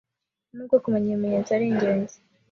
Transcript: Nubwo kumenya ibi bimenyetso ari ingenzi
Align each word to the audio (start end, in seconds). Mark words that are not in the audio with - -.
Nubwo 0.53 0.75
kumenya 0.83 1.05
ibi 1.09 1.17
bimenyetso 1.17 1.51
ari 1.53 1.65
ingenzi 1.71 2.17